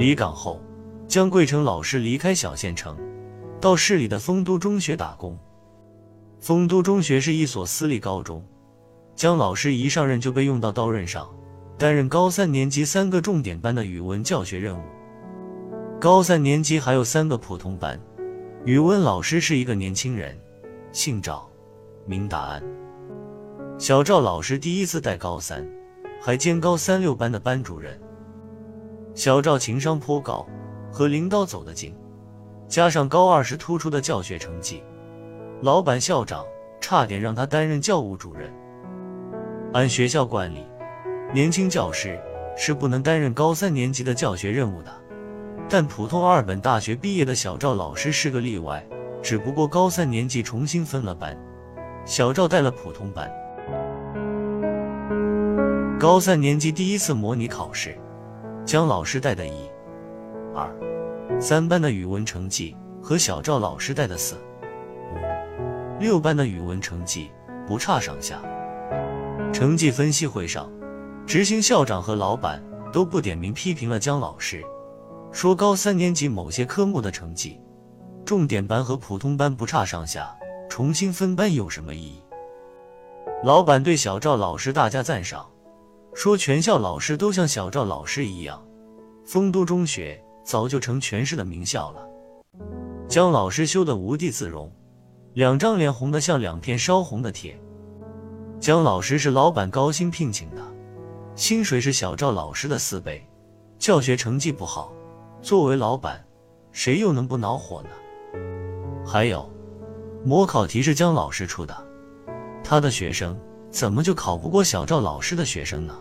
[0.00, 0.58] 离岗后，
[1.06, 2.96] 江贵成老师离开小县城，
[3.60, 5.38] 到市里的丰都中学打工。
[6.40, 8.42] 丰都中学是一所私立高中，
[9.14, 11.28] 江老师一上任就被用到刀刃上，
[11.76, 14.82] 担任高三年级三个重点班的语文教学任务。
[16.00, 18.00] 高三年级还有三个普通班，
[18.64, 20.34] 语文老师是一个年轻人，
[20.92, 21.46] 姓赵，
[22.06, 22.62] 名达安。
[23.76, 25.62] 小赵老师第一次带高三，
[26.22, 28.00] 还兼高三六班的班主任。
[29.14, 30.46] 小赵情商颇高，
[30.92, 31.94] 和领导走得近，
[32.68, 34.82] 加上高二时突出的教学成绩。
[35.62, 36.44] 老板、校长
[36.80, 38.50] 差点让他担任教务主任。
[39.72, 40.64] 按学校惯例，
[41.34, 42.18] 年轻教师
[42.56, 44.90] 是不能担任高三年级的教学任务的。
[45.68, 48.84] 但普通二本大学毕业的小赵老师是个例外，
[49.22, 51.36] 只不过高三年级重新分了班，
[52.04, 53.30] 小赵带了普通班。
[55.98, 57.96] 高三年级第一次模拟考试，
[58.64, 59.52] 姜老师带的一、
[60.54, 60.70] 二、
[61.40, 64.38] 三班的语文成绩和小赵老师带的四五。
[65.98, 67.30] 六班的语文成绩
[67.66, 68.40] 不差上下。
[69.52, 70.70] 成绩分析会上，
[71.26, 72.62] 执行校长和老板
[72.92, 74.62] 都不点名批评了姜老师，
[75.32, 77.60] 说高三年级某些科目的成绩，
[78.24, 80.32] 重点班和普通班不差上下，
[80.68, 82.22] 重新分班有什么意义？
[83.42, 85.48] 老板对小赵老师大加赞赏，
[86.14, 88.62] 说全校老师都像小赵老师一样，
[89.24, 92.06] 丰都中学早就成全市的名校了。
[93.08, 94.70] 姜老师羞得无地自容。
[95.34, 97.56] 两张脸红得像两片烧红的铁。
[98.58, 100.62] 姜老师是老板高薪聘请的，
[101.36, 103.24] 薪水是小赵老师的四倍，
[103.78, 104.92] 教学成绩不好，
[105.40, 106.22] 作为老板，
[106.72, 107.90] 谁又能不恼火呢？
[109.06, 109.48] 还有，
[110.24, 111.86] 模考题是姜老师出的，
[112.64, 113.38] 他的学生
[113.70, 115.96] 怎么就考不过小赵老师的学生呢？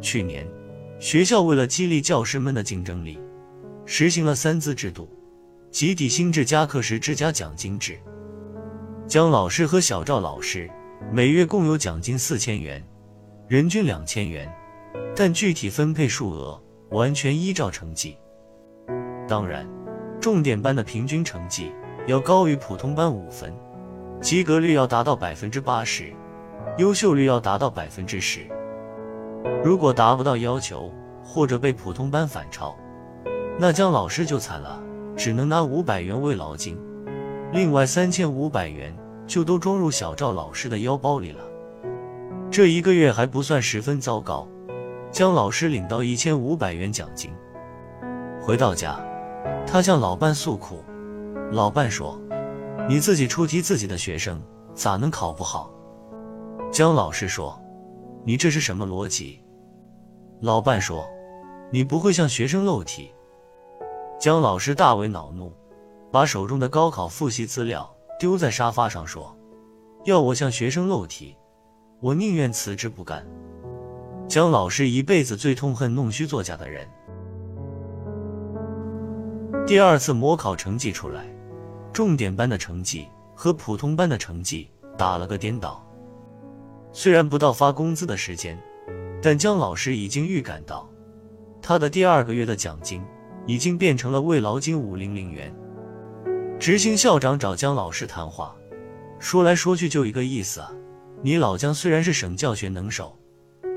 [0.00, 0.46] 去年，
[0.98, 3.18] 学校为了激励教师们的竞争力，
[3.84, 5.08] 实行了三资制度，
[5.70, 7.98] 集体薪制加课时制加奖金制。
[9.06, 10.70] 姜老师和小赵老师
[11.12, 12.82] 每月共有奖金四千元，
[13.48, 14.48] 人均两千元，
[15.16, 18.16] 但具体分配数额完全依照成绩。
[19.26, 19.68] 当然，
[20.20, 21.72] 重点班的平均成绩
[22.06, 23.52] 要高于普通班五分，
[24.20, 26.12] 及格率要达到百分之八十，
[26.78, 28.40] 优秀率要达到百分之十。
[29.62, 30.92] 如果达不到要求，
[31.22, 32.74] 或者被普通班反超，
[33.58, 34.80] 那姜老师就惨了，
[35.16, 36.78] 只能拿五百元慰劳金。
[37.52, 41.40] 另外三千五百元就都装入小赵老师的腰包里了。
[42.50, 44.46] 这一个月还不算十分糟糕，
[45.10, 47.32] 姜老师领到一千五百元奖金。
[48.40, 48.98] 回到家，
[49.66, 50.84] 他向老伴诉苦。
[51.52, 52.18] 老伴说
[52.88, 54.40] ：“你自己出题，自己的学生
[54.74, 55.70] 咋能考不好？”
[56.80, 57.60] 姜老师说
[58.24, 59.38] ：“你这是什么逻辑？”
[60.40, 61.06] 老伴说
[61.70, 63.12] ：“你不会向学生漏题。”
[64.18, 65.52] 姜老师大为恼怒。
[66.10, 69.36] 把手中的高考复习资料丢在沙发上，说
[70.06, 71.36] ：“要我向学生漏题，
[72.00, 73.26] 我宁愿辞职不干。”
[74.26, 76.88] 姜老师一辈子最痛恨弄虚作假的人。
[79.66, 81.26] 第二次模考成绩出来，
[81.92, 85.86] 重点班的成绩和普通班的成绩打了个颠倒。
[86.92, 88.58] 虽然不到发工资的时间，
[89.22, 90.88] 但姜老师已经预感到，
[91.62, 93.02] 他的第二个月的奖金
[93.46, 95.54] 已经变成了慰劳金五零零元。
[96.58, 98.54] 执行校长找姜老师谈话，
[99.18, 100.72] 说来说去就一个意思啊，
[101.22, 103.16] 你老姜虽然是省教学能手，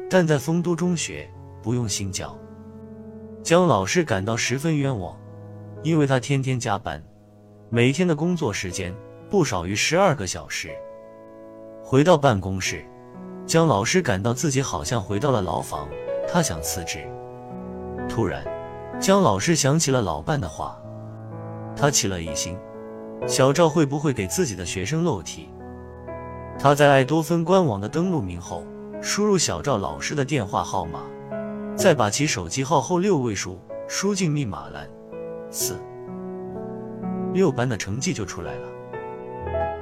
[0.10, 1.30] 但在丰都中学
[1.62, 2.38] 不用心教。
[3.42, 5.18] 姜老师感到十分冤枉，
[5.82, 7.02] 因为他天天加班，
[7.70, 8.94] 每天的工作时间
[9.30, 10.70] 不少于十二个小时。
[11.84, 12.84] 回到办公室，
[13.46, 15.88] 姜老师感到自己好像回到了牢房，
[16.28, 17.06] 他想辞职。
[18.10, 18.44] 突然，
[19.00, 20.82] 姜老师想起了老伴的话，
[21.76, 22.58] 他起了疑心。
[23.28, 25.50] 小赵会不会给自己的学生漏题？
[26.60, 28.64] 他在爱多芬官网的登录名后，
[29.02, 31.00] 输入小赵老师的电话号码，
[31.76, 34.88] 再把其手机号后六位数输进密码栏，
[35.50, 35.78] 四
[37.34, 38.68] 六班的成绩就出来了。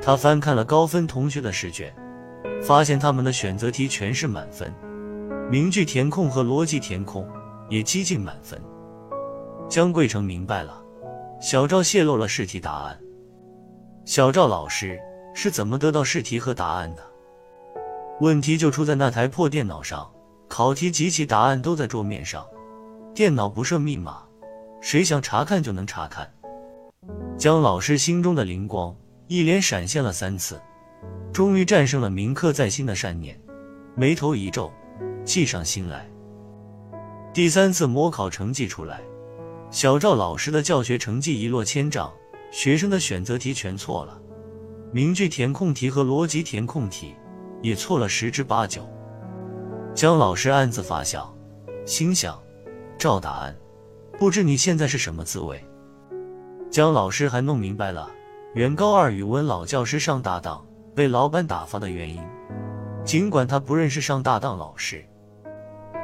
[0.02, 1.94] 他翻看了高分同学的试卷，
[2.64, 4.74] 发现他们的选择题全是满分，
[5.50, 7.28] 名句填空和逻辑填空
[7.70, 8.62] 也接近满分。
[9.68, 10.82] 江贵成明白了，
[11.42, 13.00] 小赵泄露了试题答案。
[14.06, 15.00] 小赵老师
[15.34, 17.02] 是怎么得到试题和答案的？
[18.20, 20.12] 问题就出在那台破电脑上，
[20.48, 22.46] 考题及其答案都在桌面上，
[23.16, 24.22] 电脑不设密码，
[24.82, 26.30] 谁想查看就能查看。
[27.38, 28.96] 姜老师心中的灵光
[29.28, 30.62] 一连闪现了三次，
[31.34, 33.40] 终于战胜了铭刻在心的善念，
[33.96, 34.72] 眉头一皱，
[35.24, 36.10] 计上心来。
[37.34, 39.02] 第三次模考成绩出来，
[39.70, 42.12] 小赵老师的教学成绩一落千丈，
[42.52, 44.20] 学生的选择题全错了，
[44.92, 47.16] 名句填空题和逻辑填空题
[47.62, 48.86] 也错了十之八九。
[49.96, 51.34] 姜老师暗自发笑，
[51.86, 52.38] 心想：
[52.98, 53.56] 赵大安，
[54.20, 55.64] 不知你现在是什么滋味？
[56.70, 58.10] 姜老师还弄明白了，
[58.54, 60.66] 原高二语文老教师上大当
[60.96, 62.22] 被老板打发的原因。
[63.04, 65.04] 尽管他不认识上大当老师，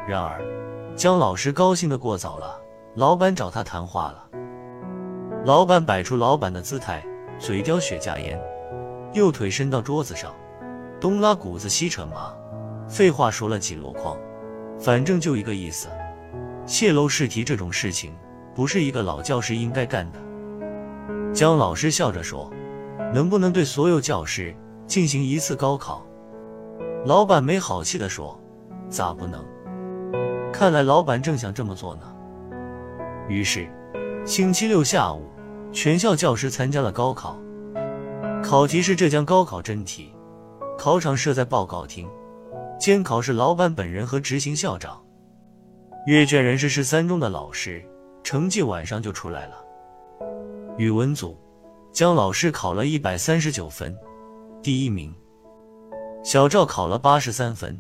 [0.07, 0.41] 然而
[0.95, 2.59] 姜老师高兴的过早了。
[2.95, 4.23] 老板找他谈话了。
[5.45, 7.05] 老板摆出老板的姿态，
[7.37, 8.41] 嘴叼雪茄烟，
[9.13, 10.33] 右腿伸到桌子上，
[10.99, 12.33] 东拉谷子西扯麻，
[12.89, 14.17] 废话说了几箩筐，
[14.79, 15.87] 反正就一个意思：
[16.65, 18.17] 泄露试题这种事情，
[18.55, 20.19] 不是一个老教师应该干的。
[21.31, 22.51] 姜老师笑着说
[23.13, 24.55] ：“能不能对所有教师
[24.87, 26.03] 进行一次高考？”
[27.05, 28.39] 老板没好气地说
[28.89, 29.45] ：“咋不能？
[30.51, 32.13] 看来老板正想这么做呢。”
[33.29, 33.69] 于是，
[34.25, 35.29] 星期六下午，
[35.71, 37.37] 全校教师参加了高考。
[38.43, 40.13] 考题是浙江高考真题，
[40.77, 42.07] 考场设在报告厅，
[42.79, 45.03] 监考是老板本人和执行校长。
[46.05, 47.83] 阅卷人是市三中的老师，
[48.23, 49.55] 成绩晚上就出来了。
[50.77, 51.37] 语文组，
[51.91, 53.93] 姜老师考了一百三十九分，
[54.61, 55.13] 第一名。
[56.23, 57.79] 小赵考了八十三分，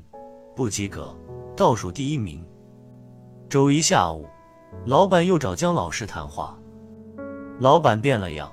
[0.55, 1.15] 不及格，
[1.55, 2.45] 倒数第一名。
[3.49, 4.25] 周一下午。
[4.85, 6.57] 老板又找姜老师谈话，
[7.59, 8.51] 老板变了样，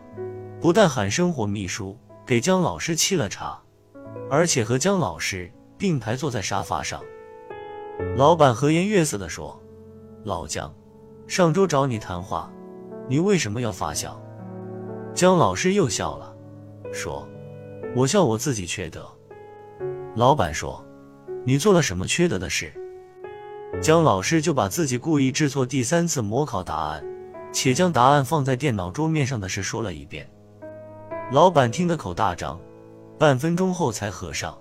[0.60, 3.60] 不但喊生活秘书给姜老师沏了茶，
[4.30, 7.02] 而且和姜老师并排坐在沙发上。
[8.16, 9.60] 老板和颜悦色地说
[10.24, 10.72] ：“老姜，
[11.26, 12.50] 上周找你谈话，
[13.08, 14.18] 你为什么要发笑？”
[15.14, 16.34] 姜老师又笑了，
[16.92, 17.28] 说
[17.94, 19.06] ：“我笑我自己缺德。”
[20.16, 20.84] 老板说
[21.44, 22.72] ：“你做了什么缺德的事？”
[23.82, 27.04] 姜老师就把自己故意制作第三次模考答案，
[27.52, 30.28] 且将答案放在电脑桌面上的事说了一遍。
[31.32, 32.60] 老板听得口大张，
[33.18, 34.56] 半分钟后才合上。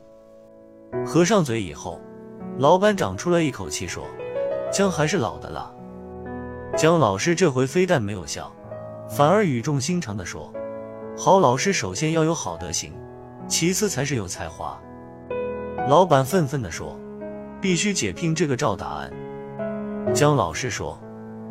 [1.05, 1.99] 合上嘴以后，
[2.57, 4.03] 老板长出了一口气说
[4.73, 5.71] ：“姜还是老的辣。”
[6.75, 8.51] 姜老师这回非但没有笑，
[9.07, 10.51] 反而语重心长地说
[11.15, 12.91] ：“好老师首先要有好德行，
[13.53, 14.75] 其次才是有才华。”
[15.87, 16.97] 老板愤愤地说。
[17.61, 19.09] 必须解聘这个赵大安。
[20.13, 20.99] 姜老师说：“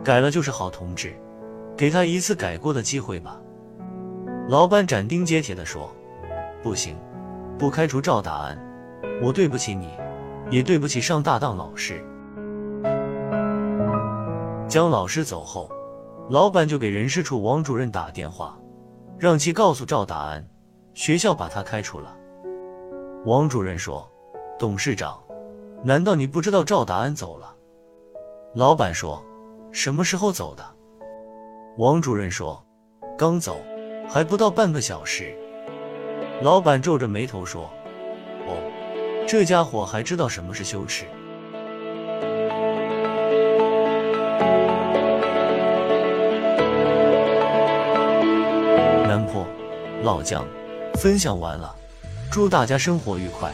[0.05, 1.15] 改了就是好同志，
[1.75, 3.41] 给他一次改过的机会吧。”
[4.47, 5.91] 老板斩钉截铁地说
[6.63, 6.95] ：“不行，
[7.59, 8.59] 不开除赵大安，
[9.23, 9.89] 我对不起你，
[10.51, 12.05] 也对不起上大当老师。”
[14.69, 15.71] 姜老师走后，
[16.29, 18.55] 老板就给人事处王主任打电话，
[19.19, 20.47] 让其告诉赵大安，
[20.95, 22.17] 学校把他开除了。
[23.25, 24.11] 王主任说
[24.59, 25.19] ：“董事长。”
[25.85, 27.53] 难道你不知道赵达安走了？
[28.55, 29.21] 老板说
[29.73, 30.65] ：“什么时候走的？”
[31.77, 32.65] 王主任说
[33.19, 33.57] ：“刚走，
[34.09, 35.37] 还不到半个小时。”
[36.41, 37.69] 老板皱着眉头说
[38.47, 38.55] ：“哦，
[39.27, 41.05] 这家伙还知道什么是羞耻。”
[49.09, 49.45] 南坡
[50.05, 50.47] 老姜
[50.95, 51.75] 分享完了，
[52.31, 53.53] 祝大家生活愉快。